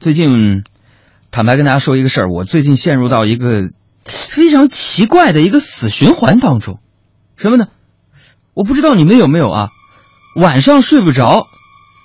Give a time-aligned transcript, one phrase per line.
[0.00, 0.64] 最近，
[1.30, 3.68] 坦白跟大家说一个事儿，我最近陷入到一个
[4.06, 6.78] 非常奇怪的一个死循环当中。
[7.36, 7.66] 什么呢？
[8.54, 9.68] 我不知道你们有没有啊？
[10.36, 11.48] 晚上睡不着，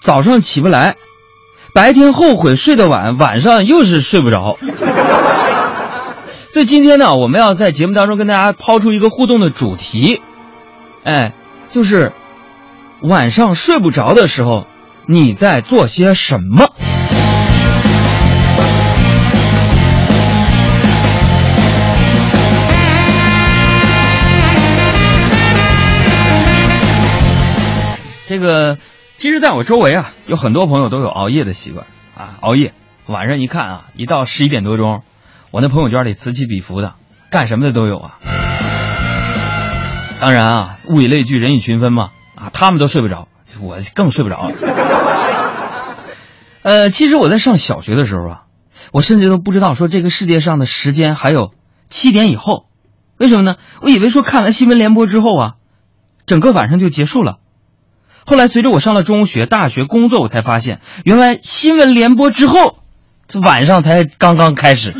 [0.02, 0.98] 早上起不来，
[1.74, 4.58] 白天后悔睡得晚，晚上又是睡不着。
[6.52, 10.22] 所以今天呢，我们要在节目当中跟大家抛出一个互动的主题，
[11.06, 11.34] 哎，
[11.72, 12.12] 就是
[13.02, 14.68] 晚上睡不着的时候，
[15.08, 16.74] 你在做些什么？
[28.36, 28.78] 这个，
[29.16, 32.74] 其实在我周围啊，有很多朋友都有熬夜的习惯啊，熬夜，
[33.08, 35.04] 晚上一看啊，一到十一点多钟，
[35.52, 36.96] 我那朋友圈里此起彼伏的，
[37.32, 38.20] 干什么的都有啊。
[40.20, 43.30] 当然啊，物以类聚，人以群分嘛，啊，他们都睡不着，
[43.62, 44.52] 我更睡不着。
[46.64, 48.42] 呃，其实我在上小学的时候啊，
[48.92, 51.54] 我甚至都不知道说这个世界上的时间还有
[51.88, 52.66] 七点以后，
[53.18, 53.56] 为什么呢？
[53.80, 55.52] 我以为说看完新闻联播之后啊，
[56.26, 57.38] 整个晚上就结束了。
[58.28, 62.80] 后来随着我上了中学、大学、工作，我才发现，原来新闻联播之后，
[63.28, 64.92] 这晚上才刚刚开始。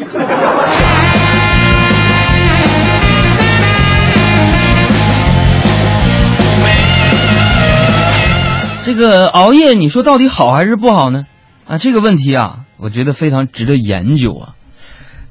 [8.84, 11.24] 这个熬夜，你说到底好还是不好呢？
[11.66, 14.54] 啊，这个问题啊，我觉得非常值得研究啊。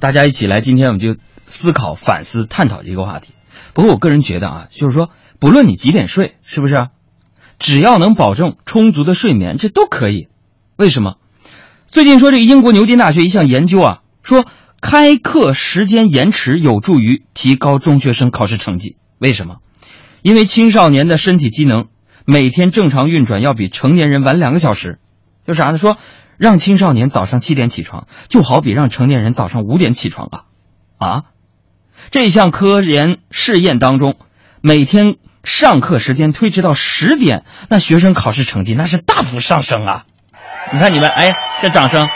[0.00, 3.34] 大家一起来，今天我们就思考、反思、探讨这个话题。
[3.72, 6.89] 不过我个人觉得啊，就是说，不论你几点睡，是不是？
[7.58, 10.28] 只要能保证充足的睡眠，这都可以。
[10.77, 11.16] 为什么？
[11.86, 14.44] 最近说这个英国牛津大学一项研究啊，说
[14.80, 18.97] 开课时间延迟有助于提高中学生考试成绩。
[19.19, 19.58] 为什么？
[20.22, 21.86] 因为青少年的身体机能
[22.27, 24.98] 每天正常运转要比成年人晚两个小时。
[25.47, 25.78] 就啥呢？
[25.78, 25.97] 说
[26.36, 30.44] 让青少年早上七点起床，就好比让成年人早上五点起床啊！
[30.98, 31.22] 啊，
[32.10, 34.16] 这项科研试验当中，
[34.60, 35.16] 每天。
[35.44, 40.05] 上课时间推迟到十点，那学生考试成绩那是大幅上升啊！
[40.72, 42.09] 你看你们，哎，这掌声。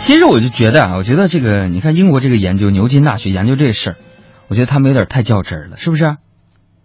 [0.00, 3.96] 其实我就觉得啊，我觉得这个，你看英国这个研究，牛津大学研究这事儿，
[4.48, 6.16] 我觉得他们有点太较真儿了，是不是？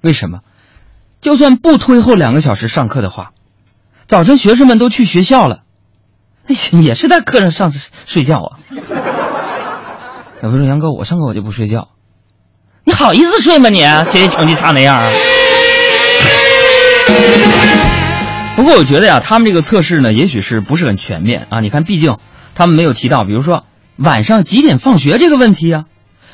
[0.02, 0.40] 为什么？
[1.22, 3.32] 就算不推后两个小时上课的话。
[4.08, 5.64] 早晨学生们都去学校了，
[6.72, 7.74] 也是在课上上
[8.06, 8.60] 睡觉啊。
[10.44, 11.90] 有人说杨哥，我上课我就不睡觉，
[12.84, 13.70] 你好意思睡吗？
[13.70, 15.12] 你学习成绩差那样啊？
[18.56, 21.62] 不过我觉得呀，他们这个测试呢，也许是不是很全面啊？
[21.62, 22.20] 你看，毕竟
[22.54, 23.66] 他们没有提到，比如说
[23.98, 25.86] 晚上几点放学这个问题啊。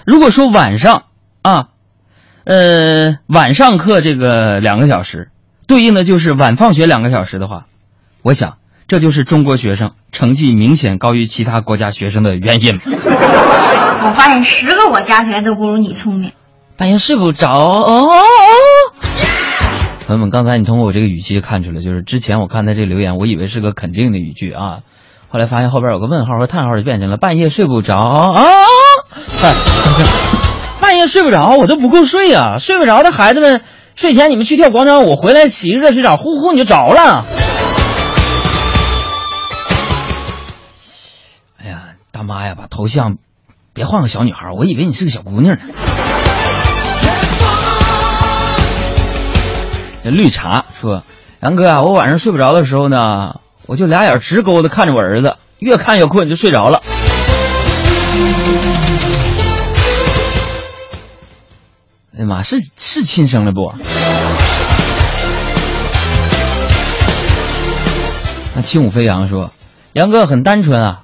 [0.06, 1.04] 如果说晚上
[1.42, 1.70] 啊，
[2.44, 5.30] 呃，晚上课这个两个小时。
[5.72, 7.64] 对应的就是晚放学两个小时的话，
[8.24, 8.58] 我想
[8.90, 12.76] 这就是中国学生成绩明显高于其他国家学生的原因。
[12.84, 16.34] 我发现十个我加起来都不如你聪明。
[16.76, 18.10] 半夜睡不着哦。
[20.08, 24.80] 朋友们，刚才你通过我这个语气看出来，就是之前我看他这留言，我以为是个肯定的语句啊，
[25.30, 28.44] 后来发现后边有个问号和叹号，就变成了半夜睡不着啊。
[30.82, 33.62] 半夜睡不着，我都不够睡啊，睡不着的孩子们。
[34.02, 37.24] 睡前你们去跳广场舞，回来洗个热水澡，呼呼你就着了。
[41.64, 43.18] 哎呀，大妈呀，把头像
[43.76, 45.62] 别换个小女孩，我以为你是个小姑娘呢。
[50.04, 51.04] 这绿茶说
[51.40, 53.36] ：“杨哥啊，我晚上睡不着的时候呢，
[53.68, 56.82] 我就俩眼直勾的看着我儿子，越看越困，就睡着了。”
[62.22, 63.74] 哎妈，是是亲生的不？
[68.54, 69.50] 那轻舞飞扬说
[69.94, 71.02] ：“杨哥很单纯啊，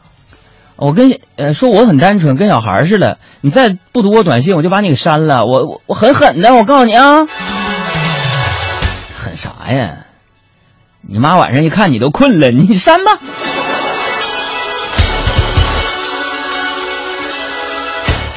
[0.75, 3.17] 我跟呃说我很单纯，跟小孩似的。
[3.41, 5.45] 你再不读我短信，我就把你给删了。
[5.45, 7.25] 我我我很狠的，我告诉你啊，
[9.17, 10.05] 狠啥呀？
[11.01, 13.17] 你妈晚上一看你都困了，你删吧。”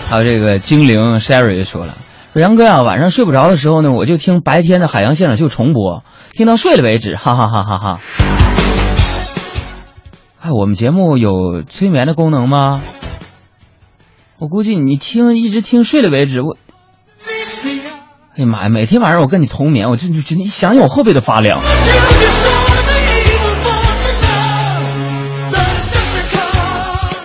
[0.08, 1.94] 还有这个精灵 Sherry 说了。
[2.32, 7.98] 说杨哥啊，晚上睡不着的时候呢，我就听白天的海洋现场秀重播，听到睡了为止，哈哈哈哈哈。
[10.40, 12.80] 哎，我们节目有催眠的功能吗？
[14.38, 16.56] 我估计你听一直听睡了为止，我，
[18.36, 21.60] 哎呀妈呀，每天晚上我跟你同眠，我真就觉得一想想我后背都发凉。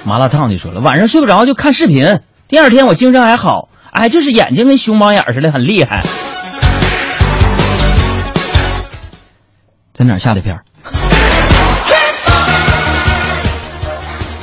[0.04, 3.70] 麻辣烫就说了，晚上睡不着就看视频，第二天我精神还好。
[3.98, 6.04] 哎，就是眼睛跟熊猫眼似的，很厉害。
[9.94, 10.66] 在哪儿下的片儿？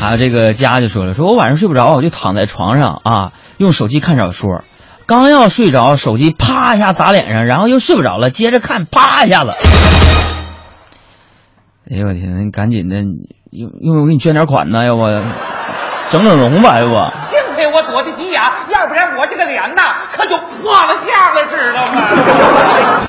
[0.00, 4.64] 还有这个家就说了，说我晚上睡不着，我就躺在床上啊，用手机看小说，
[5.04, 9.50] 刚要睡着，手机啪一下砸脸上，然后又睡不着了，接着看，啪一下子。
[11.90, 12.96] 哎呦我天，你赶紧的，
[13.50, 15.02] 用用我给你捐点款呢，要不
[16.10, 16.94] 整整容吧，要不？
[17.62, 22.03] 给我躲得急呀，要不然我这个脸呐可就破了相了，知道吗？